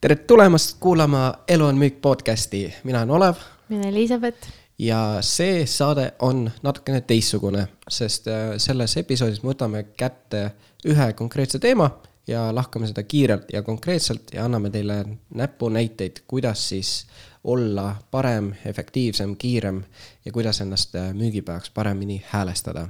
tere 0.00 0.16
tulemast 0.16 0.76
kuulama 0.80 1.34
Elu 1.48 1.64
on 1.64 1.76
müük 1.76 2.00
podcasti, 2.00 2.74
mina 2.84 2.98
olen 2.98 3.10
Olev. 3.10 3.34
mina 3.68 3.88
Elizabeth. 3.88 4.48
ja 4.78 5.18
see 5.20 5.66
saade 5.66 6.12
on 6.18 6.50
natukene 6.62 7.00
teistsugune, 7.00 7.68
sest 7.88 8.26
äh, 8.28 8.54
selles 8.56 8.96
episoodis 8.96 9.42
me 9.42 9.50
võtame 9.50 9.82
kätte 9.96 10.50
ühe 10.86 11.12
konkreetse 11.12 11.58
teema 11.58 11.90
ja 12.26 12.54
lahkame 12.54 12.86
seda 12.86 13.02
kiirelt 13.02 13.50
ja 13.52 13.62
konkreetselt 13.62 14.30
ja 14.34 14.44
anname 14.44 14.70
teile 14.70 15.04
näpunäiteid, 15.34 16.22
kuidas 16.26 16.68
siis 16.68 17.06
olla 17.44 17.96
parem, 18.10 18.52
efektiivsem, 18.64 19.36
kiirem 19.36 19.82
ja 20.24 20.32
kuidas 20.32 20.60
ennast 20.60 20.94
äh, 20.94 21.10
müügipäevaks 21.14 21.70
paremini 21.74 22.22
häälestada 22.28 22.86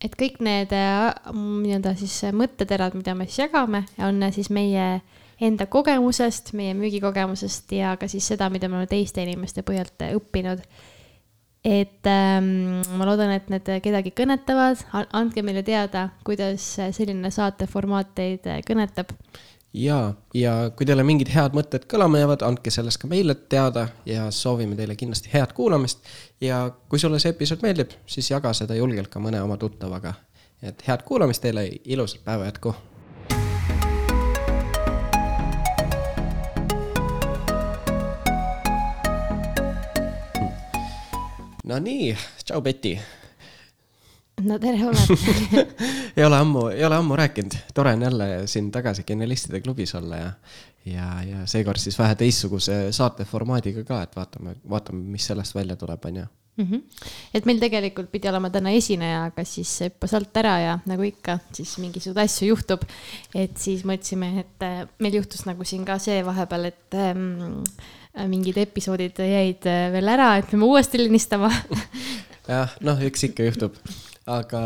et 0.00 0.16
kõik 0.16 0.40
need 0.40 0.72
äh, 0.72 1.12
nii-öelda 1.36 1.92
siis 2.00 2.22
mõtteterad, 2.32 2.96
mida 2.96 3.14
me 3.14 3.28
siis 3.28 3.44
jagame, 3.44 3.84
on 4.00 4.24
siis 4.32 4.48
meie 4.50 4.88
enda 5.40 5.66
kogemusest, 5.66 6.52
meie 6.56 6.74
müügikogemusest 6.76 7.72
ja 7.76 7.96
ka 8.00 8.08
siis 8.08 8.26
seda, 8.32 8.48
mida 8.52 8.68
me 8.68 8.80
oleme 8.80 8.90
teiste 8.90 9.24
inimeste 9.24 9.64
põhjalt 9.66 10.06
õppinud. 10.08 10.62
et 11.66 12.06
ähm, 12.06 12.80
ma 12.94 13.08
loodan, 13.08 13.32
et 13.34 13.48
need 13.50 13.68
kedagi 13.82 14.12
kõnetavad, 14.14 14.84
andke 15.12 15.42
meile 15.42 15.64
teada, 15.66 16.08
kuidas 16.24 16.76
selline 16.94 17.30
saateformaat 17.30 18.14
teid 18.14 18.48
kõnetab. 18.68 19.12
ja, 19.74 20.14
ja 20.34 20.54
kui 20.76 20.86
teil 20.86 21.04
mingid 21.04 21.34
head 21.34 21.58
mõtted 21.58 21.84
kõlama 21.90 22.22
jäävad, 22.22 22.46
andke 22.46 22.70
sellest 22.70 23.02
ka 23.02 23.10
meile 23.10 23.34
teada 23.34 23.88
ja 24.06 24.30
soovime 24.30 24.76
teile 24.76 24.96
kindlasti 24.96 25.32
head 25.34 25.52
kuulamist. 25.52 26.00
ja 26.40 26.70
kui 26.88 26.98
sulle 26.98 27.20
see 27.20 27.34
episood 27.36 27.62
meeldib, 27.66 27.92
siis 28.06 28.30
jaga 28.30 28.54
seda 28.56 28.78
julgelt 28.78 29.12
ka 29.12 29.20
mõne 29.20 29.42
oma 29.42 29.56
tuttavaga. 29.56 30.14
et 30.62 30.88
head 30.88 31.02
kuulamist 31.04 31.42
teile, 31.42 31.68
ilusat 31.84 32.24
päeva 32.24 32.48
jätku 32.48 32.74
Nonii, 41.66 42.12
tšau, 42.44 42.60
Betty. 42.62 42.92
no 44.46 44.58
tere, 44.62 44.78
Olev 44.86 45.08
ei 46.16 46.24
ole 46.24 46.38
ammu, 46.38 46.68
ei 46.70 46.84
ole 46.86 46.94
ammu 47.00 47.16
rääkinud, 47.18 47.56
tore 47.74 47.94
on 47.96 48.04
jälle 48.06 48.28
siin 48.46 48.70
tagasi 48.70 49.02
Genialistide 49.02 49.60
klubis 49.60 49.94
olla 49.94 50.16
ja, 50.16 50.30
ja, 50.84 51.06
ja 51.26 51.46
seekord 51.46 51.82
siis 51.82 51.98
vähe 51.98 52.14
teistsuguse 52.14 52.92
saateformaadiga 52.94 53.82
ka, 53.88 54.02
et 54.06 54.14
vaatame, 54.16 54.54
vaatame, 54.70 55.02
mis 55.16 55.26
sellest 55.26 55.58
välja 55.58 55.76
tuleb, 55.76 56.04
on 56.04 56.16
ju 56.16 56.26
mm. 56.56 56.68
-hmm. 56.70 56.82
et 57.34 57.44
meil 57.44 57.58
tegelikult 57.58 58.10
pidi 58.12 58.28
olema 58.28 58.50
täna 58.50 58.70
esineja, 58.70 59.24
aga 59.24 59.44
siis 59.44 59.80
hüppas 59.88 60.14
alt 60.14 60.36
ära 60.36 60.58
ja 60.60 60.78
nagu 60.86 61.02
ikka, 61.02 61.38
siis 61.52 61.78
mingisuguseid 61.78 62.24
asju 62.24 62.48
juhtub. 62.48 62.82
et 63.34 63.56
siis 63.58 63.84
mõtlesime, 63.84 64.38
et 64.40 64.62
äh, 64.62 64.88
meil 64.98 65.14
juhtus 65.14 65.46
nagu 65.46 65.64
siin 65.64 65.84
ka 65.84 65.98
see 65.98 66.22
vahepeal, 66.24 66.64
et 66.64 66.94
ähm, 66.94 67.64
mingid 68.24 68.56
episoodid 68.60 69.18
jäid 69.20 69.66
äh, 69.68 69.86
veel 69.92 70.08
ära, 70.08 70.32
et 70.40 70.48
peame 70.50 70.68
uuesti 70.68 71.00
lindistama 71.00 71.50
jah, 72.48 72.72
noh, 72.86 73.00
eks 73.04 73.26
ikka 73.28 73.48
juhtub, 73.48 73.76
aga 74.30 74.62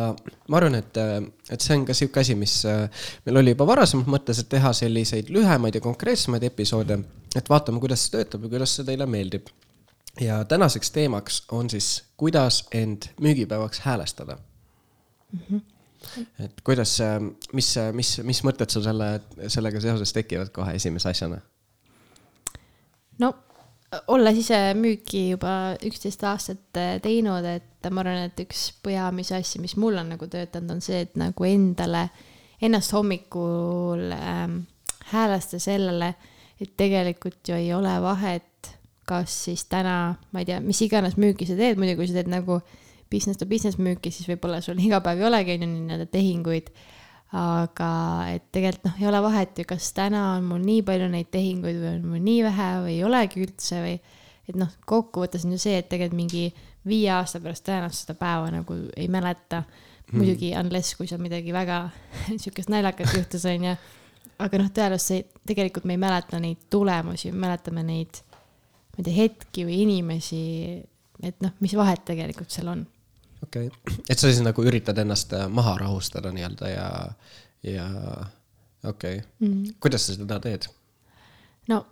ma 0.47 0.61
arvan, 0.61 0.79
et, 0.79 1.01
äh, 1.01 1.17
et 1.51 1.65
see 1.65 1.79
on 1.79 1.87
ka 1.89 1.97
sihuke 1.97 2.23
asi, 2.23 2.37
mis 2.39 2.61
äh, 2.69 2.85
meil 3.27 3.43
oli 3.43 3.57
juba 3.57 3.67
varasemalt 3.73 4.11
mõttes, 4.13 4.43
et 4.43 4.51
teha 4.53 4.73
selliseid 4.77 5.33
lühemaid 5.35 5.81
ja 5.81 5.83
konkreetsemaid 5.85 6.47
episoode, 6.51 7.01
et 7.37 7.51
vaatame, 7.51 7.83
kuidas 7.83 8.07
see 8.07 8.15
töötab 8.19 8.47
ja 8.47 8.55
kuidas 8.55 8.77
see 8.79 8.87
teile 8.87 9.09
meeldib. 9.11 9.51
ja 10.21 10.45
tänaseks 10.45 10.91
teemaks 10.91 11.43
on 11.55 11.71
siis, 11.71 12.05
kuidas 12.17 12.65
end 12.75 13.11
müügipäevaks 13.21 13.81
häälestada 13.87 14.39
mm. 15.33 15.41
-hmm 15.51 15.61
et 16.41 16.61
kuidas, 16.65 16.99
mis, 17.53 17.75
mis, 17.93 18.19
mis 18.25 18.39
mõtted 18.45 18.73
sul 18.73 18.83
selle, 18.83 19.21
sellega 19.53 19.81
seoses 19.81 20.13
tekivad 20.13 20.49
kohe 20.49 20.73
esimese 20.75 21.11
asjana? 21.11 21.41
No 23.21 23.35
olles 24.07 24.39
ise 24.39 24.59
müüki 24.79 25.31
juba 25.33 25.75
üksteist 25.87 26.23
aastat 26.29 26.79
äh, 26.79 26.99
teinud, 27.03 27.47
et 27.47 27.89
ma 27.91 28.05
arvan, 28.05 28.29
et 28.29 28.43
üks 28.45 28.69
peamisi 28.85 29.35
asju, 29.39 29.63
mis 29.65 29.75
mul 29.81 29.99
on 29.99 30.13
nagu 30.15 30.29
töötanud, 30.31 30.77
on 30.77 30.85
see, 30.85 31.03
et 31.07 31.17
nagu 31.19 31.47
endale, 31.49 32.05
ennast 32.63 32.95
hommikul 32.95 34.13
ähm, 34.15 34.61
häälestada 35.11 35.65
sellele, 35.65 36.13
et 36.61 36.77
tegelikult 36.79 37.49
ju 37.49 37.57
ei 37.57 37.73
ole 37.75 37.97
vahet, 38.05 38.71
kas 39.09 39.35
siis 39.49 39.65
täna, 39.67 40.15
ma 40.31 40.43
ei 40.43 40.47
tea, 40.47 40.61
mis 40.63 40.81
iganes 40.87 41.17
müüki 41.19 41.49
sa 41.49 41.57
teed, 41.59 41.81
muidu 41.81 41.97
kui 41.99 42.07
sa 42.07 42.21
teed 42.21 42.31
nagu 42.31 42.61
business 43.11 43.41
to 43.41 43.49
business 43.51 43.81
müüki, 43.81 44.13
siis 44.15 44.29
võib-olla 44.31 44.61
sul 44.63 44.79
iga 44.79 45.01
päev 45.03 45.25
ei 45.25 45.31
olegi, 45.33 45.57
on 45.59 45.67
ju, 45.67 45.71
nii-öelda 45.89 46.07
tehinguid 46.13 46.71
aga 47.37 47.91
et 48.33 48.49
tegelikult 48.51 48.89
noh, 48.89 48.97
ei 48.99 49.07
ole 49.07 49.21
vahet 49.23 49.61
ju, 49.61 49.67
kas 49.71 49.93
täna 49.95 50.33
on 50.35 50.49
mul 50.51 50.65
nii 50.65 50.83
palju 50.87 51.07
neid 51.13 51.29
tehinguid 51.31 51.79
või 51.79 51.93
on 51.93 52.09
mul 52.11 52.25
nii 52.25 52.41
vähe 52.49 52.71
või 52.87 52.97
ei 52.97 53.05
olegi 53.07 53.45
üldse 53.45 53.79
või 53.85 53.95
et 54.51 54.59
noh, 54.59 54.73
kokkuvõttes 54.91 55.47
on 55.47 55.55
ju 55.55 55.61
see, 55.63 55.77
et 55.79 55.89
tegelikult 55.91 56.19
mingi 56.19 56.49
viie 56.91 57.11
aasta 57.15 57.39
pärast 57.43 57.67
tõenäoliselt 57.69 58.09
seda 58.09 58.19
päeva 58.19 58.51
nagu 58.51 58.77
ei 58.97 59.07
mäleta 59.13 59.63
mm.. 59.63 60.17
muidugi 60.17 60.51
unless, 60.59 60.97
kui 60.99 61.07
seal 61.07 61.23
midagi 61.23 61.55
väga 61.55 61.85
sihukest 62.43 62.73
naljakat 62.73 63.15
juhtus, 63.15 63.47
on 63.47 63.71
ju. 63.71 63.77
aga 64.43 64.63
noh, 64.63 64.71
tõenäoliselt 64.75 65.43
tegelikult 65.47 65.87
me 65.87 65.95
ei 65.95 66.03
mäleta 66.03 66.43
neid 66.43 66.67
tulemusi, 66.73 67.31
mäletame 67.31 67.87
neid, 67.87 68.25
ma 68.91 69.03
ei 69.03 69.07
tea, 69.07 69.19
hetki 69.23 69.69
või 69.69 69.85
inimesi. 69.87 70.43
et 71.23 71.39
noh, 71.45 71.55
mis 71.63 71.79
vahet 71.79 72.03
tegelikult 72.11 72.51
seal 72.51 72.75
on 72.75 72.89
okei 73.45 73.71
okay., 73.71 74.03
et 74.09 74.19
sa 74.19 74.29
siis 74.29 74.43
nagu 74.45 74.65
üritad 74.67 74.99
ennast 74.99 75.33
äh, 75.37 75.47
maha 75.49 75.77
rahustada 75.81 76.33
nii-öelda 76.35 76.69
ja, 76.73 76.91
ja 77.63 77.87
okei 78.85 79.19
okay. 79.19 79.29
mm, 79.41 79.53
-hmm. 79.53 79.75
kuidas 79.81 80.07
sa 80.07 80.15
seda 80.15 80.41
teed? 80.41 80.69
no 81.69 81.85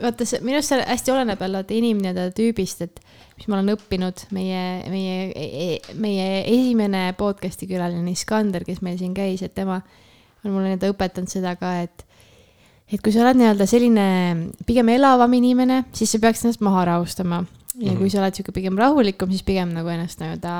vaata, 0.00 0.24
see 0.24 0.40
minu 0.44 0.58
arust 0.58 0.72
see 0.72 0.80
hästi 0.88 1.12
oleneb 1.12 1.40
jälle 1.40 1.62
inimene 1.76 2.30
tüübist, 2.36 2.82
et 2.86 3.00
mis 3.36 3.48
ma 3.48 3.58
olen 3.58 3.74
õppinud, 3.74 4.26
meie, 4.32 4.62
meie, 4.92 5.16
e, 5.36 5.94
meie 6.00 6.28
esimene 6.48 7.10
podcast'i 7.18 7.68
külaline 7.68 8.14
Iskander, 8.14 8.64
kes 8.64 8.80
meil 8.84 8.98
siin 9.00 9.14
käis, 9.16 9.42
et 9.44 9.54
tema 9.54 9.82
on 10.44 10.54
mulle 10.54 10.70
nii-öelda 10.70 10.92
õpetanud 10.94 11.32
seda 11.32 11.56
ka, 11.60 11.76
et 11.84 12.06
et 12.86 13.02
kui 13.02 13.12
sa 13.12 13.24
oled 13.24 13.40
nii-öelda 13.40 13.66
selline 13.66 14.08
pigem 14.66 14.88
elavam 14.94 15.32
inimene, 15.34 15.82
siis 15.96 16.12
sa 16.14 16.22
peaks 16.22 16.44
ennast 16.44 16.62
maha 16.64 16.84
rahustama 16.92 17.42
ja 17.80 17.92
kui 17.92 18.06
mhm. 18.06 18.12
sa 18.12 18.22
oled 18.22 18.36
sihuke 18.36 18.54
pigem 18.56 18.78
rahulikum, 18.80 19.32
siis 19.32 19.44
pigem 19.46 19.72
nagu 19.76 19.90
ennast 19.92 20.20
nii-öelda 20.22 20.52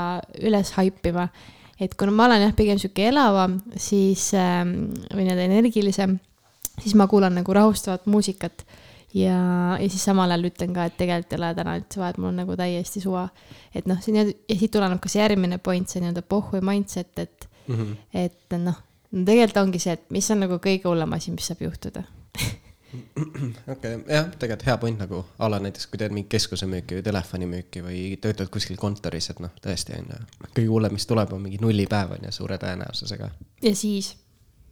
üles 0.48 0.72
haipima. 0.76 1.28
et 1.80 1.94
kuna 1.98 2.12
ma 2.12 2.26
olen 2.28 2.46
jah, 2.46 2.54
pigem 2.56 2.80
sihuke 2.80 3.08
elavam, 3.10 3.58
siis 3.76 4.30
ähm, 4.36 4.90
või 5.12 5.26
nii-öelda 5.26 5.46
energilisem, 5.48 6.18
siis 6.80 6.96
ma 6.96 7.08
kuulan 7.08 7.36
nagu 7.36 7.56
rahustavat 7.56 8.06
muusikat. 8.06 8.66
ja, 9.14 9.38
ja 9.80 9.88
siis 9.88 10.04
samal 10.04 10.30
ajal 10.30 10.50
ütlen 10.50 10.74
ka, 10.76 10.88
et 10.88 10.96
tegelikult 10.98 11.32
ei 11.32 11.40
ole 11.40 11.52
täna 11.56 11.76
üldse 11.80 12.00
vaja, 12.00 12.14
et 12.14 12.18
mul 12.20 12.32
on 12.32 12.42
nagu 12.42 12.56
täiesti 12.56 13.00
suva. 13.00 13.28
et 13.74 13.86
noh, 13.86 14.00
see 14.02 14.16
nii-öelda 14.16 14.36
ja 14.48 14.58
siit 14.58 14.74
tuleneb 14.76 15.00
ka 15.00 15.12
see 15.12 15.22
järgmine 15.22 15.58
point, 15.58 15.88
see 15.88 16.04
nii-öelda 16.04 16.26
pohhu 16.26 16.60
mindset, 16.60 17.18
et 17.18 17.48
mm, 17.68 17.74
-hmm. 17.74 17.96
et 18.26 18.60
noh, 18.60 18.82
tegelikult 19.16 19.62
ongi 19.64 19.80
see, 19.80 19.96
et 19.96 20.10
mis 20.10 20.30
on 20.30 20.44
nagu 20.44 20.60
kõige 20.60 20.90
hullem 20.90 21.16
asi, 21.16 21.32
mis 21.32 21.48
saab 21.48 21.64
juhtuda 21.64 22.04
okei 23.72 23.94
okay., 23.94 24.14
jah, 24.14 24.28
tegelikult 24.38 24.66
hea 24.66 24.76
point 24.82 25.00
nagu 25.00 25.22
a 25.38 25.48
la 25.50 25.58
näiteks, 25.62 25.88
kui 25.90 26.00
teed 26.00 26.14
mingit 26.14 26.30
keskusemüüki 26.36 26.98
või 26.98 27.06
telefonimüüki 27.06 27.82
või 27.84 28.02
töötad 28.22 28.50
kuskil 28.52 28.78
kontoris, 28.80 29.30
et 29.32 29.40
noh, 29.42 29.54
tõesti 29.62 29.96
on 29.98 30.12
ju. 30.12 30.20
kõige 30.46 30.68
hullem, 30.70 30.94
mis 30.96 31.08
tuleb, 31.10 31.32
on 31.34 31.42
mingi 31.42 31.58
nullipäev 31.62 32.14
on 32.16 32.28
ju 32.28 32.34
suure 32.36 32.58
tõenäosusega. 32.62 33.30
ja 33.64 33.74
siis? 33.76 34.12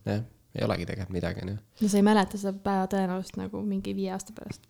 jah, 0.07 0.23
ei 0.55 0.67
olegi 0.67 0.87
tegelikult 0.87 1.17
midagi, 1.17 1.43
on 1.43 1.55
ju. 1.55 1.57
no 1.81 1.91
sa 1.91 1.99
ei 1.99 2.07
mäleta 2.07 2.41
seda 2.41 2.55
päeva 2.69 2.87
tõenäoliselt 2.93 3.41
nagu 3.41 3.63
mingi 3.67 3.97
viie 3.97 4.13
aasta 4.15 4.37
pärast. 4.37 4.69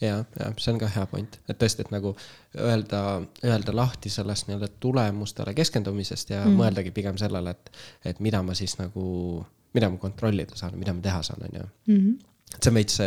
ja, 0.00 0.20
ja 0.38 0.52
see 0.58 0.76
on 0.76 0.82
ka 0.84 0.90
hea 0.94 1.06
point, 1.10 1.40
et 1.48 1.58
tõesti, 1.58 1.86
et 1.86 1.90
nagu 1.94 2.14
öelda, 2.54 3.00
öelda 3.44 3.74
lahti 3.74 4.12
sellest 4.12 4.46
nii-öelda 4.48 4.70
tulemustele 4.80 5.56
keskendumisest 5.56 6.30
ja 6.30 6.44
mm. 6.44 6.62
mõeldagi 6.62 6.94
pigem 6.94 7.18
sellele, 7.18 7.56
et, 7.56 7.74
et 8.12 8.22
mida 8.22 8.42
ma 8.46 8.54
siis 8.54 8.78
nagu, 8.78 9.42
mida 9.74 9.90
ma 9.90 9.98
kontrollida 9.98 10.54
saan, 10.56 10.78
mida 10.78 10.94
ma 10.94 11.02
teha 11.02 11.24
saan, 11.26 11.42
on 11.48 11.60
ju 11.60 11.66
mhm 11.90 12.30
et 12.54 12.62
see 12.62 12.70
on 12.70 12.78
veits 12.78 12.98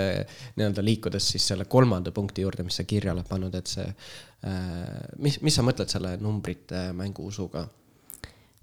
nii-öelda 0.58 0.84
liikudes 0.84 1.32
siis 1.34 1.46
selle 1.52 1.68
kolmanda 1.70 2.12
punkti 2.16 2.44
juurde, 2.44 2.66
mis 2.68 2.80
sa 2.80 2.86
kirja 2.88 3.14
oled 3.14 3.28
pannud, 3.30 3.56
et 3.56 3.72
see 3.72 3.88
äh,, 3.88 4.86
mis, 5.24 5.40
mis 5.46 5.56
sa 5.56 5.66
mõtled 5.66 5.92
selle 5.92 6.16
numbrite 6.22 6.90
mänguusuga? 6.98 7.66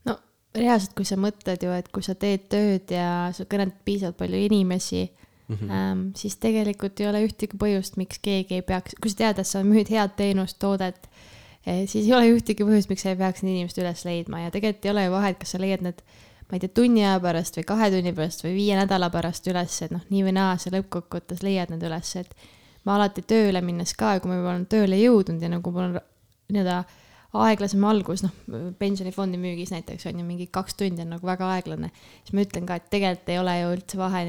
no 0.09 0.17
reaalselt, 0.55 0.94
kui 0.99 1.09
sa 1.09 1.19
mõtled 1.21 1.65
ju, 1.67 1.75
et 1.76 1.91
kui 1.94 2.05
sa 2.06 2.17
teed 2.19 2.49
tööd 2.53 2.94
ja 2.94 3.31
sa 3.37 3.47
kõnetad 3.49 3.81
piisavalt 3.87 4.19
palju 4.21 4.43
inimesi 4.49 5.06
mm, 5.06 5.55
-hmm. 5.55 5.71
ähm, 5.79 6.05
siis 6.17 6.37
tegelikult 6.43 7.00
ei 7.00 7.09
ole 7.09 7.25
ühtegi 7.29 7.61
põhjust, 7.61 7.97
miks 8.00 8.20
keegi 8.23 8.61
ei 8.61 8.67
peaks, 8.67 8.99
kui 9.00 9.12
sa 9.12 9.25
tead, 9.25 9.41
et 9.41 9.49
sa 9.49 9.65
müüd 9.65 9.91
head 9.91 10.17
teenust, 10.17 10.59
toodet 10.59 11.09
eh,, 11.67 11.88
siis 11.88 12.05
ei 12.05 12.12
ole 12.12 12.35
ühtegi 12.37 12.67
põhjust, 12.67 12.93
miks 12.93 13.06
sa 13.06 13.15
ei 13.15 13.20
peaks 13.20 13.43
neid 13.43 13.56
inimesi 13.56 13.81
üles 13.81 14.05
leidma 14.05 14.44
ja 14.44 14.55
tegelikult 14.55 14.85
ei 14.85 14.94
ole 14.97 15.09
ju 15.09 15.17
vahet, 15.17 15.41
kas 15.41 15.56
sa 15.56 15.62
leiad 15.62 15.87
need 15.87 16.05
ma 16.49 16.56
ei 16.56 16.64
tea, 16.64 16.73
tunni 16.76 17.05
aja 17.05 17.20
pärast 17.23 17.56
või 17.58 17.67
kahe 17.69 17.91
tunni 17.94 18.12
pärast 18.17 18.44
või 18.44 18.55
viie 18.58 18.76
nädala 18.79 19.11
pärast 19.14 19.46
üles, 19.50 19.79
et 19.87 19.94
noh, 19.94 20.02
nii 20.11 20.26
või 20.26 20.35
naa, 20.37 20.58
sa 20.61 20.73
lõppkokkuvõttes 20.75 21.43
leiad 21.46 21.73
need 21.73 21.87
üles, 21.88 22.11
et 22.20 22.35
ma 22.85 22.99
alati 22.99 23.25
tööle 23.25 23.62
minnes 23.64 23.94
ka, 23.96 24.19
kui 24.20 24.31
ma 24.31 24.38
juba 24.41 24.52
olen 24.52 24.67
tööle 24.70 24.99
jõudnud 25.00 25.43
ja 25.43 25.50
nagu 25.52 25.73
mul 25.75 25.88
on 25.88 25.99
nii-öelda 26.52 26.82
aeglasem 27.34 27.84
algus, 27.88 28.22
noh, 28.25 28.32
pensionifondi 28.78 29.38
müügis 29.40 29.72
näiteks 29.75 30.06
on 30.10 30.20
ju 30.20 30.26
mingi 30.26 30.46
kaks 30.54 30.76
tundi 30.78 31.02
on 31.02 31.14
nagu 31.16 31.26
väga 31.26 31.48
aeglane. 31.56 31.90
siis 32.22 32.34
ma 32.36 32.44
ütlen 32.44 32.66
ka, 32.69 32.76
et 32.78 32.90
tegelikult 32.92 33.32
ei 33.32 33.38
ole 33.40 33.54
ju 33.58 33.70
üldse 33.75 33.98
vahe 33.98 34.20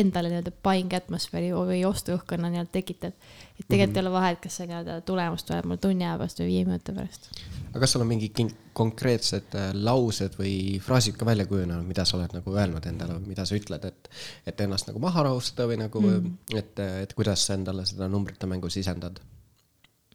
endale 0.00 0.32
nii-öelda 0.32 0.52
buying 0.64 0.96
atmosfääri 0.98 1.52
või 1.56 1.80
ostuõhkkonna 1.88 2.50
nii-öelda 2.52 2.72
tekitada. 2.72 3.14
et 3.58 3.66
tegelikult 3.68 3.88
mm 3.88 3.94
-hmm. 3.94 3.96
ei 3.96 4.06
ole 4.06 4.12
vahet, 4.12 4.40
kas 4.40 4.56
see 4.56 4.66
nii-öelda 4.66 4.98
tulemus 5.08 5.44
tuleb 5.44 5.70
mul 5.70 5.80
tunni 5.80 6.04
aja 6.04 6.18
pärast 6.18 6.42
või 6.42 6.50
viie 6.50 6.64
minuti 6.64 6.92
pärast. 6.98 7.30
aga 7.70 7.80
kas 7.80 7.92
sul 7.92 8.04
on 8.04 8.12
mingid 8.12 8.52
konkreetsed 8.72 9.56
äh, 9.56 9.72
laused 9.74 10.36
või 10.38 10.80
fraasid 10.84 11.16
ka 11.16 11.26
välja 11.26 11.46
kujunenud, 11.46 11.86
mida 11.86 12.04
sa 12.04 12.16
oled 12.18 12.36
nagu 12.36 12.54
öelnud 12.56 12.86
endale 12.86 13.16
või 13.16 13.32
mida 13.32 13.44
sa 13.44 13.56
ütled, 13.56 13.84
et, 13.84 14.10
et 14.46 14.60
ennast 14.60 14.86
nagu 14.86 14.98
maha 14.98 15.22
rahustada 15.22 15.68
või 15.68 15.80
nagu 15.80 16.00
mm, 16.00 16.20
-hmm. 16.20 16.58
et, 16.58 16.78
et 17.08 17.14
kuidas 17.14 17.46
sa 17.46 17.54
endale 17.54 17.86
seda 17.86 18.08
numbrite 18.08 18.46
mängu 18.46 18.68
sisendad 18.68 19.20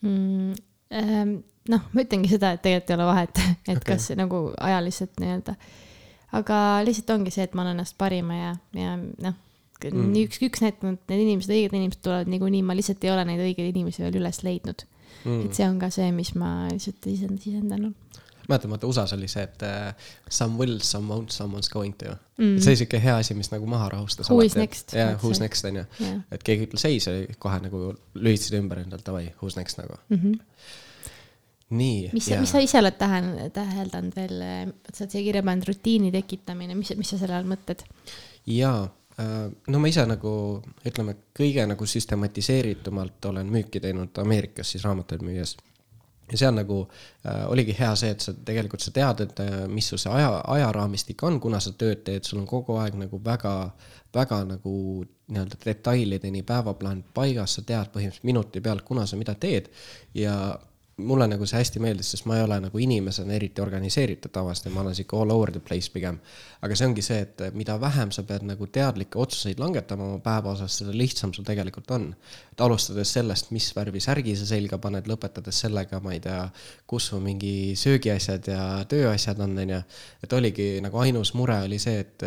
mm,? 0.01 0.53
Ähm, 0.53 0.53
noh, 0.91 1.87
ma 1.91 2.03
ütlengi 2.05 2.29
seda, 2.31 2.53
et 2.55 2.63
tegelikult 2.65 2.91
ei 2.91 2.97
ole 2.97 3.07
vahet, 3.09 3.41
et 3.71 3.77
okay. 3.77 3.95
kas 3.95 4.11
nagu 4.19 4.41
ajaliselt 4.61 5.17
nii-öelda. 5.21 5.55
aga 6.35 6.59
lihtsalt 6.85 7.15
ongi 7.15 7.33
see, 7.33 7.47
et 7.47 7.55
ma 7.55 7.63
annan 7.63 7.79
ennast 7.79 7.97
parima 8.01 8.37
ja, 8.37 8.53
ja 8.77 8.95
noh 8.99 9.37
mm., 9.83 10.11
nii 10.13 10.27
üks, 10.29 10.41
üks 10.45 10.63
need, 10.63 10.81
need 10.83 11.21
inimesed, 11.21 11.51
õiged 11.51 11.75
inimesed 11.75 12.03
tulevad 12.05 12.29
niikuinii, 12.31 12.63
ma 12.65 12.75
lihtsalt 12.77 13.03
ei 13.05 13.13
ole 13.13 13.25
neid 13.27 13.43
õigeid 13.43 13.71
inimesi 13.71 14.05
veel 14.05 14.19
üles 14.21 14.41
leidnud 14.45 14.85
mm.. 15.25 15.45
et 15.47 15.57
see 15.57 15.67
on 15.67 15.79
ka 15.81 15.91
see, 15.93 16.11
mis 16.15 16.33
ma 16.39 16.67
lihtsalt 16.71 17.09
sisend-, 17.09 17.41
sisendanud 17.43 18.21
mäletan, 18.49 18.71
vaata 18.73 18.87
USA-s 18.87 19.15
oli 19.17 19.27
see, 19.31 19.43
et 19.43 19.65
uh, 19.65 20.07
some 20.29 20.59
will, 20.61 20.79
some 20.83 21.11
won't, 21.13 21.33
someone's 21.35 21.71
going 21.71 21.97
to 22.01 22.15
mm.. 22.37 22.57
see 22.59 22.73
oli 22.73 22.81
siuke 22.83 23.01
hea 23.03 23.17
asi, 23.21 23.37
mis 23.37 23.51
nagu 23.53 23.67
maha 23.69 23.89
rahustas. 23.97 24.29
Who 24.31 24.41
is 24.45 24.57
next? 24.59 24.95
jah, 24.97 25.15
who's 25.21 25.41
next 25.43 25.65
on 25.65 25.81
ju 25.81 25.85
yeah.. 25.99 26.23
et 26.31 26.43
keegi 26.45 26.69
ütles 26.69 26.87
ei, 26.89 26.99
see 27.03 27.13
oli 27.13 27.37
kohe 27.39 27.59
nagu 27.63 27.85
lülitasid 28.15 28.59
ümber 28.61 28.83
endalt, 28.85 29.05
davai, 29.07 29.29
who's 29.41 29.59
next 29.59 29.81
nagu 29.81 29.99
mm. 30.09 30.19
-hmm 30.21 30.41
nii. 31.69 32.09
mis, 32.13 32.29
mis 32.39 32.51
sa 32.51 32.61
ise 32.61 32.79
oled 32.79 32.97
tähe-, 32.99 33.49
täheldanud 33.53 34.15
veel, 34.15 34.43
sa 34.91 35.03
oled 35.03 35.15
siia 35.15 35.23
kirja 35.25 35.43
pannud 35.45 35.69
rutiini 35.69 36.11
tekitamine, 36.13 36.77
mis, 36.77 36.93
mis 36.99 37.09
sa 37.13 37.19
selle 37.21 37.37
all 37.37 37.49
mõtled? 37.49 37.81
jaa, 38.53 38.83
äh, 39.21 39.37
no 39.73 39.81
ma 39.81 39.91
ise 39.91 40.05
nagu 40.09 40.33
ütleme, 40.85 41.17
kõige 41.37 41.65
nagu 41.69 41.87
süstematiseeritumalt 41.89 43.29
olen 43.31 43.49
müüki 43.51 43.81
teinud 43.83 44.21
Ameerikas 44.21 44.75
siis 44.75 44.85
raamatuid 44.85 45.25
müües. 45.25 45.55
Ja 46.31 46.37
seal 46.37 46.55
nagu 46.55 46.79
äh, 46.85 47.43
oligi 47.51 47.75
hea 47.77 47.91
see, 47.99 48.11
et 48.15 48.23
sa 48.23 48.33
tegelikult 48.47 48.83
sa 48.83 48.93
tead, 48.95 49.25
et 49.25 49.41
äh, 49.43 49.57
mis 49.71 49.89
su 49.91 49.99
see 50.01 50.11
aja, 50.11 50.39
ajaraamistik 50.55 51.23
on, 51.27 51.39
kuna 51.43 51.59
sa 51.63 51.75
tööd 51.77 52.05
teed, 52.07 52.25
sul 52.25 52.41
on 52.41 52.47
kogu 52.49 52.79
aeg 52.81 52.97
nagu 52.99 53.19
väga, 53.25 53.55
väga 54.15 54.41
nagu 54.55 54.75
nii-öelda 55.27 55.59
detailideni 55.65 56.43
päevaplaan 56.45 57.03
paigas, 57.13 57.57
sa 57.57 57.65
tead 57.65 57.91
põhimõtteliselt 57.93 58.29
minuti 58.29 58.61
pealt, 58.61 58.85
kuna 58.85 59.05
sa 59.09 59.17
mida 59.17 59.35
teed. 59.37 59.71
Ja 60.17 60.35
mulle 60.97 61.27
nagu 61.27 61.43
see 61.47 61.59
hästi 61.59 61.81
meeldis, 61.83 62.09
sest 62.13 62.23
ma 62.29 62.37
ei 62.37 62.43
ole 62.45 62.55
nagu 62.63 62.79
inimesena 62.79 63.35
eriti 63.35 63.61
organiseeritud 63.61 64.31
tavaliselt, 64.31 64.71
ma 64.71 64.79
olen 64.85 64.95
sihuke 64.95 65.17
all 65.19 65.33
over 65.33 65.51
the 65.51 65.59
place 65.59 65.91
pigem. 65.91 66.21
aga 66.63 66.75
see 66.75 66.87
ongi 66.87 67.03
see, 67.03 67.19
et 67.25 67.43
mida 67.53 67.75
vähem 67.81 68.13
sa 68.15 68.23
pead 68.23 68.45
nagu 68.47 68.67
teadlikke 68.71 69.19
otsuseid 69.19 69.59
langetama 69.59 70.07
oma 70.07 70.21
päeva 70.23 70.53
osas, 70.55 70.77
seda 70.79 70.95
lihtsam 70.95 71.33
sul 71.35 71.43
tegelikult 71.45 71.91
on. 71.91 72.07
et 72.51 72.63
alustades 72.63 73.11
sellest, 73.11 73.51
mis 73.51 73.67
värvi 73.75 73.99
särgi 73.99 74.37
sa 74.39 74.47
selga 74.53 74.79
paned, 74.79 75.09
lõpetades 75.11 75.59
sellega, 75.65 75.99
ma 75.99 76.15
ei 76.15 76.23
tea, 76.23 76.47
kus 76.87 77.11
su 77.11 77.19
mingi 77.19 77.75
söögiasjad 77.75 78.47
ja 78.47 78.63
tööasjad 78.87 79.43
on, 79.43 79.57
on 79.59 79.75
ju. 79.75 79.83
et 80.23 80.39
oligi 80.39 80.69
nagu 80.85 81.03
ainus 81.03 81.33
mure 81.35 81.59
oli 81.67 81.79
see, 81.79 81.99
et 82.05 82.23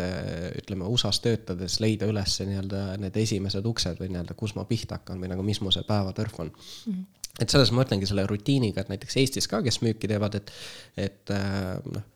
ütleme 0.61 0.85
USA-s 0.85 1.25
töötades 1.25 1.79
leida 1.81 2.05
üles 2.05 2.37
nii-öelda 2.45 2.99
need 3.01 3.17
esimesed 3.17 3.65
uksed 3.65 3.97
või 3.97 4.13
nii-öelda, 4.13 4.37
kus 4.37 4.53
ma 4.53 4.69
pihta 4.69 5.01
hakkan 5.01 5.17
või 5.17 5.33
nagu, 5.33 5.43
mis 5.43 5.61
mu 5.65 5.73
see 5.73 5.87
päevatõrf 5.89 6.43
on 6.45 6.53
mm. 6.53 6.93
-hmm 6.93 7.18
et 7.41 7.49
selles 7.49 7.71
ma 7.71 7.83
mõtlengi 7.83 8.09
selle 8.09 8.25
rutiiniga, 8.29 8.81
et 8.81 8.93
näiteks 8.93 9.17
Eestis 9.21 9.47
ka, 9.51 9.61
kes 9.65 9.81
müüki 9.85 10.09
teevad, 10.11 10.39
et, 10.39 10.51
et 10.97 11.33
äh, 11.35 11.77
noh, 11.85 12.07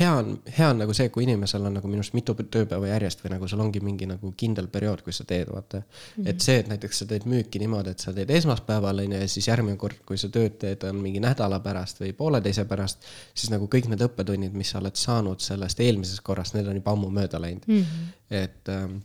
hea 0.00 0.12
on, 0.16 0.42
hea 0.58 0.68
on 0.70 0.78
nagu 0.80 0.94
see, 0.96 1.10
kui 1.12 1.26
inimesel 1.26 1.66
on 1.68 1.76
nagu 1.76 1.88
minu 1.90 2.00
arust 2.00 2.14
mitu 2.16 2.34
tööpäeva 2.40 2.88
järjest 2.88 3.20
või 3.24 3.34
nagu 3.34 3.48
sul 3.50 3.60
ongi 3.60 3.82
mingi 3.84 4.08
nagu 4.08 4.32
kindel 4.40 4.68
periood, 4.72 5.02
kus 5.04 5.20
sa 5.20 5.26
teed, 5.28 5.50
vaata 5.52 5.82
mm. 5.82 5.84
-hmm. 6.16 6.30
et 6.32 6.40
see, 6.40 6.58
et 6.62 6.70
näiteks 6.72 7.02
sa 7.02 7.08
teed 7.10 7.26
müüki 7.28 7.60
niimoodi, 7.60 7.92
et 7.92 8.04
sa 8.04 8.14
teed 8.16 8.30
esmaspäeval, 8.30 9.04
on 9.04 9.12
ju, 9.12 9.20
ja 9.20 9.28
siis 9.28 9.48
järgmine 9.48 9.76
kord, 9.76 10.00
kui 10.08 10.18
sa 10.18 10.32
tööd 10.32 10.56
teed, 10.64 10.84
on 10.88 11.00
mingi 11.04 11.20
nädala 11.20 11.60
pärast 11.60 12.00
või 12.00 12.12
pooleteise 12.16 12.64
pärast, 12.64 13.04
siis 13.34 13.52
nagu 13.52 13.68
kõik 13.68 13.90
need 13.92 14.04
õppetunnid, 14.08 14.56
mis 14.56 14.72
sa 14.72 14.80
oled 14.80 14.96
saanud 14.96 15.44
sellest 15.44 15.80
eelmisest 15.80 16.24
korrast, 16.24 16.56
need 16.56 16.68
on 16.68 16.80
juba 16.80 16.96
ammu 16.96 17.10
mööda 17.10 17.40
läinud 17.40 17.68
mm. 17.68 17.82
-hmm. 17.82 18.14
et 18.30 18.68
ähm, 18.68 18.96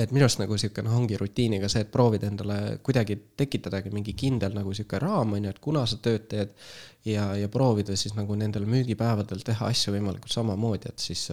et 0.00 0.12
minu 0.12 0.24
arust 0.24 0.40
nagu 0.40 0.56
sihuke 0.56 0.82
noh, 0.84 0.94
ongi 0.96 1.18
rutiiniga 1.20 1.68
see, 1.68 1.82
et 1.84 1.90
proovida 1.92 2.28
endale 2.30 2.78
kuidagi 2.84 3.18
tekitadagi 3.36 3.92
mingi 3.92 4.14
kindel 4.16 4.54
nagu 4.56 4.72
sihuke 4.76 5.00
raam 5.02 5.34
on 5.36 5.44
ju, 5.44 5.52
et 5.52 5.60
kuna 5.62 5.84
sa 5.88 5.98
tööd 6.00 6.24
teed. 6.30 6.54
ja, 7.04 7.24
ja 7.34 7.48
proovida 7.50 7.96
siis 7.98 8.14
nagu 8.14 8.36
nendel 8.38 8.62
müügipäevadel 8.70 9.40
teha 9.42 9.66
asju 9.72 9.96
võimalikult 9.96 10.32
samamoodi, 10.32 10.92
et 10.92 11.02
siis, 11.02 11.24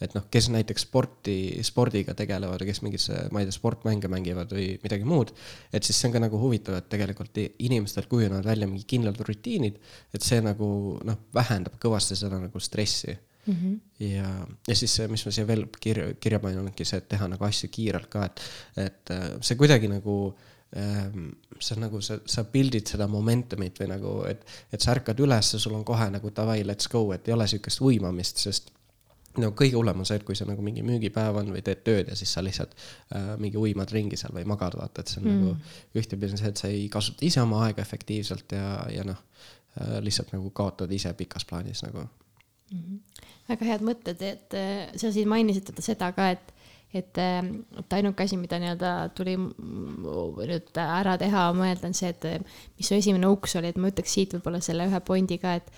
et 0.00 0.14
noh, 0.16 0.24
kes 0.32 0.48
näiteks 0.54 0.86
sporti, 0.86 1.36
spordiga 1.68 2.14
tegelevad 2.16 2.64
või 2.64 2.70
kes 2.70 2.80
mingis, 2.82 3.08
ma 3.30 3.42
ei 3.42 3.48
tea, 3.48 3.54
sportmänge 3.54 4.08
mängivad 4.08 4.54
või 4.56 4.70
midagi 4.82 5.04
muud. 5.04 5.34
et 5.70 5.84
siis 5.84 6.00
see 6.00 6.08
on 6.08 6.16
ka 6.16 6.24
nagu 6.24 6.40
huvitav, 6.40 6.78
et 6.80 6.88
tegelikult 6.88 7.38
inimestel 7.38 8.08
kujunevad 8.08 8.48
välja 8.48 8.66
mingi 8.66 8.88
kindlad 8.88 9.20
rutiinid, 9.20 9.76
et 10.14 10.24
see 10.24 10.40
nagu 10.40 10.98
noh, 11.04 11.28
vähendab 11.34 11.76
kõvasti 11.82 12.16
seda 12.16 12.40
nagu 12.40 12.60
stressi 12.60 13.18
mm. 13.46 13.54
-hmm. 13.54 13.80
ja, 14.06 14.46
ja 14.68 14.76
siis 14.76 14.94
see, 14.94 15.08
mis 15.08 15.26
ma 15.26 15.32
siia 15.32 15.46
veel 15.46 15.66
kirja, 15.80 16.14
kirja 16.20 16.40
panin, 16.40 16.62
ongi 16.64 16.84
see, 16.84 17.02
et 17.02 17.08
teha 17.08 17.28
nagu 17.28 17.44
asju 17.44 17.70
kiirelt 17.72 18.10
ka, 18.12 18.24
et, 18.24 18.42
et 18.86 19.14
äh, 19.14 19.28
see 19.40 19.58
kuidagi 19.60 19.90
nagu 19.92 20.16
ähm, 20.76 21.30
sa 21.60 21.76
nagu, 21.80 22.00
sa, 22.00 22.18
sa 22.26 22.44
pildid 22.44 22.86
seda 22.88 23.08
momentumit 23.08 23.80
või 23.80 23.90
nagu, 23.92 24.14
et, 24.28 24.44
et 24.72 24.80
sa 24.80 24.94
ärkad 24.96 25.20
üles 25.20 25.54
ja 25.54 25.60
sul 25.62 25.74
on 25.78 25.84
kohe 25.84 26.10
nagu 26.10 26.30
davai, 26.34 26.62
let's 26.66 26.90
go, 26.90 27.10
et 27.12 27.28
ei 27.28 27.34
ole 27.34 27.48
sihukest 27.50 27.82
uimamist, 27.84 28.42
sest 28.42 28.72
no 29.40 29.52
kõige 29.56 29.78
hullem 29.78 30.02
on 30.02 30.08
see, 30.08 30.18
et 30.20 30.26
kui 30.28 30.36
sa 30.36 30.44
nagu 30.48 30.64
mingi 30.64 30.84
müügipäev 30.84 31.38
on 31.40 31.52
või 31.54 31.62
teed 31.64 31.84
tööd 31.86 32.10
ja 32.12 32.16
siis 32.18 32.32
sa 32.34 32.44
lihtsalt 32.44 32.74
äh, 33.16 33.32
mingi 33.40 33.60
uimad 33.60 33.92
ringi 33.94 34.18
seal 34.20 34.34
või 34.36 34.44
magad, 34.48 34.76
vaata, 34.78 35.04
et 35.04 35.12
see 35.12 35.22
on 35.22 35.28
mm. 35.28 35.38
nagu 35.38 36.00
ühtepidi 36.00 36.34
on 36.34 36.40
see, 36.40 36.52
et 36.52 36.64
sa 36.64 36.72
ei 36.72 36.88
kasuta 36.92 37.24
ise 37.26 37.40
oma 37.44 37.62
aega 37.66 37.84
efektiivselt 37.84 38.56
ja, 38.56 38.66
ja 38.92 39.06
noh 39.08 39.22
äh,, 39.80 40.00
lihtsalt 40.04 40.34
nagu 40.36 40.52
kaotad 40.56 40.92
ise 40.92 41.14
pikas 41.16 41.48
plaanis 41.48 41.84
nagu 41.86 42.04
väga 43.50 43.68
head 43.68 43.86
mõtted, 43.86 44.22
et 44.26 44.58
äh, 44.58 44.90
sa 44.98 45.12
siin 45.14 45.30
mainisid 45.30 45.72
seda 45.84 46.12
ka, 46.16 46.30
et, 46.36 46.52
et, 46.92 47.18
äh, 47.20 47.40
et 47.82 47.98
ainuke 47.98 48.26
asi, 48.26 48.38
mida 48.40 48.60
nii-öelda 48.62 48.92
tuli 49.16 49.36
nüüd 49.40 50.80
ära 50.84 51.18
teha, 51.20 51.48
mõelda, 51.56 51.90
on 51.90 51.98
see, 51.98 52.12
et 52.14 52.46
mis 52.78 52.88
su 52.88 52.96
esimene 52.98 53.30
uks 53.32 53.58
oli, 53.60 53.72
et 53.72 53.82
ma 53.82 53.92
ütleks 53.92 54.16
siit 54.18 54.36
võib-olla 54.36 54.62
selle 54.64 54.88
ühe 54.90 55.04
pointi 55.06 55.40
ka, 55.42 55.58
et 55.60 55.70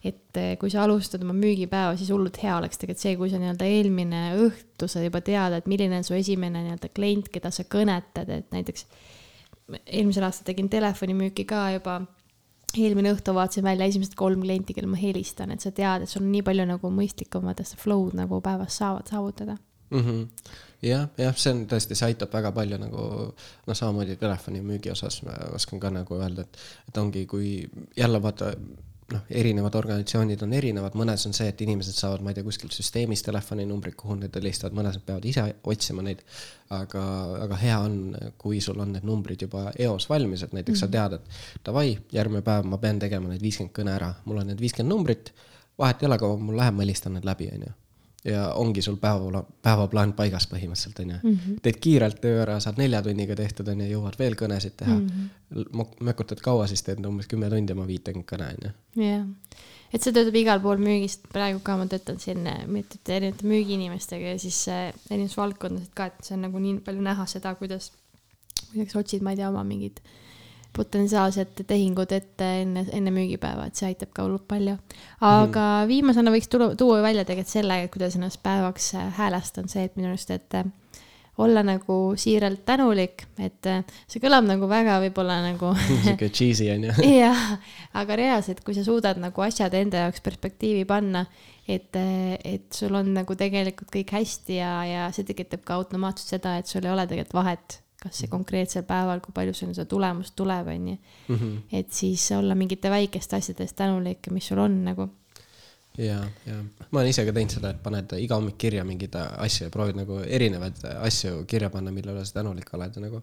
et 0.00 0.38
äh, 0.40 0.54
kui 0.56 0.70
sa 0.72 0.86
alustad 0.86 1.20
oma 1.26 1.34
müügipäeva, 1.36 1.92
siis 2.00 2.08
hullult 2.08 2.38
hea 2.40 2.54
oleks 2.56 2.80
tegelikult 2.80 3.02
see, 3.02 3.16
kui 3.20 3.28
sa 3.28 3.40
nii-öelda 3.40 3.66
eelmine 3.68 4.22
õhtu 4.46 4.88
sa 4.88 5.02
juba 5.04 5.20
tead, 5.24 5.52
et 5.58 5.68
milline 5.68 5.98
on 6.00 6.06
su 6.06 6.16
esimene 6.16 6.62
nii-öelda 6.64 6.88
klient, 6.96 7.28
keda 7.32 7.52
sa 7.52 7.66
kõnetad, 7.68 8.30
et 8.32 8.48
näiteks 8.54 8.86
eelmisel 9.84 10.24
aastal 10.26 10.48
tegin 10.48 10.70
telefonimüüki 10.72 11.44
ka 11.48 11.66
juba 11.76 11.98
eelmine 12.78 13.14
õhtu 13.14 13.34
vaatasin 13.34 13.64
välja 13.66 13.88
esimesed 13.90 14.14
kolm 14.18 14.44
klienti, 14.44 14.74
kellele 14.76 14.92
ma 14.94 15.00
helistan, 15.00 15.50
et 15.54 15.64
sa 15.64 15.72
tead, 15.74 16.04
et 16.04 16.12
sul 16.12 16.22
on 16.22 16.30
nii 16.34 16.44
palju 16.46 16.66
nagu 16.68 16.92
mõistlikumad 16.94 17.62
flow'd 17.80 18.16
nagu 18.18 18.40
päevas 18.44 18.78
saavad 18.80 19.10
saavutada 19.10 19.56
mm. 19.90 20.00
-hmm. 20.00 20.28
jah, 20.82 21.08
jah, 21.18 21.36
see 21.36 21.52
on 21.54 21.64
tõesti, 21.70 21.94
see 21.98 22.10
aitab 22.12 22.32
väga 22.32 22.52
palju 22.52 22.78
nagu 22.80 23.06
noh, 23.32 23.74
samamoodi 23.74 24.16
telefonimüügi 24.20 24.92
osas 24.92 25.22
ma 25.26 25.36
oskan 25.54 25.80
ka 25.80 25.90
nagu 25.90 26.20
öelda, 26.20 26.46
et, 26.46 26.62
et 26.88 27.02
ongi, 27.02 27.26
kui 27.26 27.68
jälle 27.96 28.22
vaata 28.22 28.54
noh, 29.12 29.24
erinevad 29.42 29.74
organisatsioonid 29.78 30.42
on 30.46 30.54
erinevad, 30.56 30.94
mõnes 30.98 31.26
on 31.28 31.34
see, 31.36 31.48
et 31.50 31.60
inimesed 31.64 31.96
saavad, 31.96 32.22
ma 32.24 32.32
ei 32.32 32.38
tea, 32.38 32.46
kuskilt 32.46 32.74
süsteemist 32.74 33.26
telefoninumbrid, 33.28 33.96
kuhu 33.98 34.16
nad 34.20 34.38
helistavad, 34.38 34.76
mõnes 34.76 34.98
nad 34.98 35.06
peavad 35.06 35.26
ise 35.30 35.46
otsima 35.72 36.04
neid. 36.06 36.22
aga, 36.70 37.02
aga 37.42 37.56
hea 37.58 37.76
on, 37.82 37.94
kui 38.38 38.60
sul 38.62 38.78
on 38.78 38.92
need 38.94 39.06
numbrid 39.06 39.42
juba 39.42 39.72
eos 39.74 40.06
valmis, 40.08 40.44
et 40.46 40.52
näiteks 40.54 40.70
mm 40.70 40.76
-hmm. 40.76 40.80
sa 40.80 40.86
mhm. 40.86 40.92
tead, 40.92 41.12
et 41.12 41.64
davai, 41.66 41.98
järgmine 42.12 42.42
päev 42.42 42.64
ma 42.64 42.78
pean 42.78 42.98
tegema 42.98 43.28
need 43.28 43.42
viiskümmend 43.42 43.74
kõne 43.78 43.90
ära, 43.90 44.14
mul 44.24 44.38
on 44.38 44.46
need 44.46 44.60
viiskümmend 44.60 44.94
numbrit. 44.94 45.32
vahet 45.78 46.02
ei 46.02 46.06
ole, 46.06 46.18
kaua 46.18 46.36
mul 46.36 46.56
läheb, 46.56 46.74
ma 46.74 46.82
helistan 46.82 47.12
need 47.12 47.24
läbi, 47.24 47.48
on 47.54 47.60
ju 47.66 47.72
ja 48.24 48.52
ongi 48.54 48.82
sul 48.82 48.96
päeva, 49.00 49.42
päevaplaan 49.62 50.12
paigas 50.12 50.46
põhimõtteliselt, 50.50 51.00
on 51.00 51.10
ju. 51.10 51.18
Mhm. 51.22 51.58
teed 51.62 51.80
kiirelt 51.80 52.20
töö 52.20 52.42
ära, 52.42 52.58
saad 52.60 52.78
nelja 52.80 53.02
tunniga 53.02 53.36
tehtud, 53.36 53.68
on 53.72 53.80
ju, 53.80 53.88
jõuad 53.94 54.18
veel 54.18 54.36
kõnesid 54.36 54.76
teha 54.76 54.94
mm. 54.94 55.28
-hmm. 55.50 55.94
mökutad 56.04 56.40
kaua, 56.44 56.66
siis 56.66 56.82
teed 56.82 57.04
umbes 57.06 57.28
kümme 57.30 57.50
tundi 57.50 57.72
oma 57.72 57.86
viitekümmet 57.86 58.28
kõne, 58.28 58.50
on 58.52 58.66
ju. 58.66 58.72
jah, 59.04 59.26
et 59.92 60.02
see 60.02 60.12
töötab 60.12 60.36
igal 60.36 60.60
pool 60.60 60.82
müügist, 60.82 61.28
praegu 61.32 61.60
ka 61.64 61.76
ma 61.76 61.86
töötan 61.86 62.20
siin 62.20 62.44
mitmete 62.66 63.16
erinevate 63.16 63.46
müügiinimestega 63.46 64.34
ja 64.34 64.38
siis 64.38 64.68
erinevates 64.68 65.36
valdkondades 65.36 65.94
ka, 65.94 66.10
et 66.12 66.24
see 66.24 66.36
on 66.36 66.44
nagu 66.48 66.58
nii 66.58 66.80
palju 66.84 67.00
näha 67.02 67.26
seda, 67.26 67.54
kuidas, 67.54 67.92
kuidas 68.72 68.96
otsid, 68.96 69.22
ma 69.22 69.32
ei 69.32 69.40
tea, 69.40 69.48
oma 69.48 69.64
mingid 69.64 70.04
potentsiaalsed 70.76 71.62
tehingud 71.66 72.12
ette 72.14 72.48
enne, 72.62 72.84
enne 72.94 73.12
müügipäeva, 73.14 73.66
et 73.66 73.78
see 73.78 73.90
aitab 73.90 74.12
ka 74.14 74.26
hullult 74.26 74.46
palju. 74.50 74.76
aga 75.20 75.64
mm. 75.64 75.88
viimasena 75.90 76.34
võiks 76.34 76.50
tuua, 76.50 76.74
tuua 76.78 77.00
välja 77.04 77.24
tegelikult 77.28 77.54
selle, 77.56 77.80
kuidas 77.92 78.18
ennast 78.18 78.42
päevaks 78.44 78.92
äh, 78.98 79.08
häälestan, 79.18 79.70
see, 79.72 79.88
et 79.88 79.98
minu 79.98 80.12
arust, 80.12 80.30
et 80.34 80.58
äh, 80.58 80.68
olla 81.40 81.64
nagu 81.66 81.98
siiralt 82.20 82.62
tänulik, 82.68 83.26
et 83.42 83.66
äh, 83.70 83.82
see 84.10 84.22
kõlab 84.22 84.46
nagu 84.46 84.68
väga 84.70 85.00
võib-olla 85.06 85.40
nagu 85.48 85.72
sihuke 86.04 86.30
cheesy 86.30 86.70
on 86.74 86.86
ju. 86.88 86.96
jah, 87.24 87.44
aga 87.98 88.20
reaalselt, 88.22 88.62
kui 88.66 88.76
sa 88.78 88.86
suudad 88.86 89.18
nagu 89.22 89.46
asjad 89.46 89.74
enda 89.78 90.06
jaoks 90.06 90.22
perspektiivi 90.22 90.86
panna, 90.88 91.26
et, 91.66 91.96
et 91.98 92.70
sul 92.74 92.94
on 92.98 93.10
nagu 93.16 93.34
tegelikult 93.38 93.90
kõik 93.94 94.14
hästi 94.20 94.62
ja, 94.62 94.72
ja 94.86 95.12
see 95.14 95.26
tekitab 95.26 95.66
ka 95.66 95.82
automaatselt 95.82 96.38
seda, 96.38 96.58
et 96.60 96.70
sul 96.70 96.86
ei 96.86 96.94
ole 96.94 97.10
tegelikult 97.10 97.40
vahet, 97.42 97.80
kas 98.00 98.22
see 98.22 98.30
konkreetsel 98.32 98.84
päeval, 98.88 99.20
kui 99.20 99.34
palju 99.36 99.54
sul 99.54 99.74
seda 99.76 99.88
tulemust 99.88 100.34
tuleb, 100.36 100.68
on 100.72 100.88
ju. 100.88 100.98
Mhm. 101.28 101.56
et 101.72 101.92
siis 101.92 102.30
olla 102.32 102.54
mingite 102.54 102.90
väikeste 102.90 103.36
asjade 103.36 103.66
eest 103.66 103.76
tänulik, 103.76 104.30
mis 104.30 104.46
sul 104.48 104.58
on 104.58 104.84
nagu 104.84 105.08
ja, 106.00 106.18
ja 106.46 106.58
ma 106.90 107.00
olen 107.00 107.12
ise 107.12 107.24
ka 107.28 107.34
teinud 107.36 107.56
seda, 107.56 107.72
et 107.74 107.80
paned 107.84 108.14
iga 108.20 108.38
hommik 108.38 108.58
kirja 108.60 108.84
mingeid 108.86 109.16
asju 109.20 109.68
ja 109.68 109.72
proovid 109.74 109.98
nagu 110.00 110.20
erinevaid 110.24 110.84
asju 111.00 111.44
kirja 111.50 111.70
panna, 111.72 111.92
mille 111.94 112.14
üle 112.14 112.24
sa 112.26 112.40
tänulik 112.40 112.70
oled 112.76 112.96
ja 112.96 113.02
nagu 113.04 113.20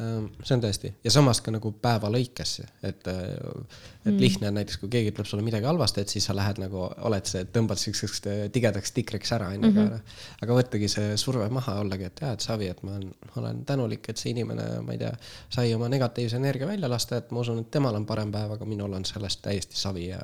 ähm, 0.00 0.28
see 0.42 0.56
on 0.56 0.62
tõesti 0.64 0.92
ja 1.04 1.12
samas 1.12 1.40
ka 1.44 1.52
nagu 1.54 1.72
päeva 1.82 2.10
lõikes, 2.12 2.54
et, 2.62 2.84
et 2.90 3.08
mm. 3.10 4.18
lihtne 4.22 4.50
on 4.50 4.58
näiteks, 4.60 4.80
kui 4.82 4.92
keegi 4.92 5.12
ütleb 5.12 5.28
sulle 5.28 5.44
midagi 5.46 5.68
halvasti, 5.68 6.04
et 6.04 6.14
siis 6.14 6.28
sa 6.28 6.36
lähed 6.36 6.60
nagu, 6.62 6.86
oled 7.08 7.30
see, 7.30 7.44
tõmbad 7.52 7.80
siukseks 7.80 8.22
tigedaks 8.54 8.94
tikriks 8.96 9.34
ära, 9.36 9.50
onju, 9.56 9.72
aga, 9.72 9.86
Mhm. 9.86 10.14
aga 10.46 10.60
võttagi 10.60 10.88
see 10.92 11.16
surve 11.20 11.48
maha 11.52 11.78
ollagi, 11.82 12.08
et 12.10 12.22
jaa, 12.22 12.32
et 12.36 12.44
Savi, 12.44 12.70
et 12.72 12.82
ma 12.86 12.96
olen, 12.96 13.12
olen 13.36 13.64
tänulik, 13.68 14.08
et 14.08 14.20
see 14.20 14.32
inimene, 14.32 14.68
ma 14.86 14.96
ei 14.96 15.02
tea, 15.04 15.12
sai 15.50 15.74
oma 15.74 15.88
negatiivse 15.92 16.36
energia 16.40 16.68
välja 16.68 16.90
lasta, 16.90 17.20
et 17.20 17.30
ma 17.30 17.40
usun, 17.44 17.60
et 17.64 17.70
temal 17.70 17.96
on 17.98 18.06
parem 18.06 18.32
päev, 18.32 18.56
aga 18.56 18.68
minul 18.68 18.92
on 18.96 19.04
sellest 19.04 19.42
täiesti 19.44 19.76
savi 19.76 20.08
ja 20.08 20.20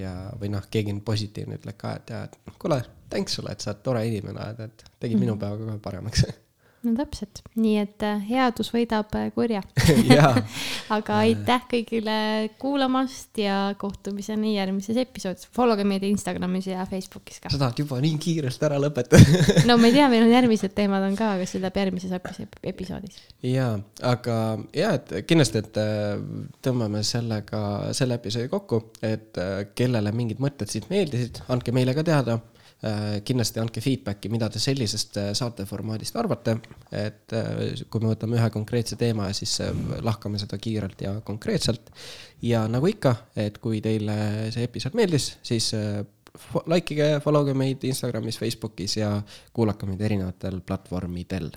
ja, 0.00 0.14
või 0.40 0.52
noh, 0.54 0.66
keegi 0.70 0.94
on 0.94 1.00
positiivne, 1.06 1.60
ütleb 1.60 1.78
ka, 1.80 1.94
et 2.00 2.12
jaa, 2.14 2.24
et 2.24 2.58
kuule, 2.58 2.80
thanks 3.10 3.38
sulle, 3.38 3.52
et 3.52 3.64
sa 3.64 3.72
oled 3.72 3.82
tore 3.86 4.04
inimene 4.08 4.44
oled, 4.44 4.60
et 4.66 4.84
tegid 5.00 5.16
mm 5.16 5.22
-hmm. 5.22 5.26
minu 5.26 5.38
päeva 5.38 5.56
kohe 5.64 5.78
paremaks 5.78 6.24
no 6.86 6.92
täpselt, 6.94 7.40
nii 7.58 7.74
et 7.80 8.04
äh, 8.06 8.20
headus 8.28 8.70
võidab 8.70 9.10
äh, 9.18 9.28
kurja 9.34 9.62
aga 10.96 11.20
aitäh 11.24 11.64
kõigile 11.70 12.18
kuulamast 12.60 13.40
ja 13.42 13.74
kohtumiseni 13.80 14.54
järgmises 14.54 15.00
episoodis. 15.02 15.48
Follow 15.54 15.78
ge 15.78 15.86
meid 15.88 16.06
Instagramis 16.06 16.68
ja 16.70 16.84
Facebookis 16.88 17.40
ka. 17.42 17.50
sa 17.52 17.60
tahad 17.60 17.82
juba 17.82 17.98
nii 18.04 18.18
kiiresti 18.22 18.68
ära 18.68 18.78
lõpetada 18.82 19.42
no 19.68 19.78
ma 19.80 19.90
ei 19.90 19.96
tea, 19.96 20.10
meil 20.12 20.26
on 20.28 20.34
järgmised 20.34 20.74
teemad 20.76 21.06
on 21.08 21.18
ka, 21.18 21.32
aga 21.36 21.48
see 21.48 21.58
tuleb 21.58 21.80
järgmises 21.82 22.14
epis- 22.18 22.60
episoodis. 22.72 23.18
jaa, 23.46 23.72
aga 24.06 24.36
jaa, 24.76 24.94
et 25.00 25.16
kindlasti, 25.28 25.64
et 25.64 25.82
äh, 25.82 26.14
tõmbame 26.64 27.02
sellega, 27.06 27.64
selle 27.96 28.20
episoodi 28.20 28.52
kokku, 28.52 28.84
et 29.02 29.36
kellele 29.78 30.12
mingid 30.14 30.38
mõtted 30.42 30.70
siit 30.70 30.86
meeldisid, 30.92 31.42
andke 31.52 31.74
meile 31.74 31.94
ka 31.96 32.06
teada. 32.06 32.38
Kindlasti 33.26 33.58
andke 33.58 33.82
feedback'i, 33.82 34.30
mida 34.30 34.46
te 34.54 34.60
sellisest 34.62 35.16
äh, 35.18 35.30
saateformaadist 35.34 36.14
arvate, 36.20 36.54
et 36.94 37.34
äh, 37.34 37.72
kui 37.90 38.04
me 38.04 38.12
võtame 38.12 38.38
ühe 38.38 38.50
konkreetse 38.54 38.94
teema 39.00 39.26
ja 39.26 39.34
siis 39.34 39.56
äh, 39.64 39.72
lahkame 40.06 40.38
seda 40.38 40.60
kiirelt 40.62 41.02
ja 41.02 41.16
konkreetselt. 41.26 41.90
ja 42.42 42.62
nagu 42.70 42.86
ikka, 42.86 43.16
et 43.34 43.58
kui 43.58 43.80
teile 43.82 44.18
see 44.54 44.62
episood 44.68 44.94
meeldis, 44.94 45.32
siis 45.42 45.72
like 46.70 46.94
ige, 46.94 47.16
follow 47.24 47.48
ge 47.48 47.56
meid 47.58 47.82
Instagramis, 47.88 48.38
Facebookis 48.38 49.00
ja 49.00 49.16
kuulake 49.52 49.88
meid 49.90 50.04
erinevatel 50.06 50.60
platvormidel. 50.62 51.50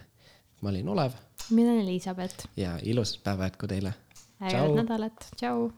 ma 0.62 0.74
olin 0.74 0.90
Olev 0.90 1.14
mina 1.50 1.72
olen 1.72 1.82
Elizabeth. 1.82 2.48
ja 2.58 2.80
ilusat 2.84 3.24
päeva 3.24 3.44
jätku 3.44 3.68
teile. 3.68 3.94
ägedat 4.42 4.76
nädalat, 4.76 5.32
tšau. 5.36 5.72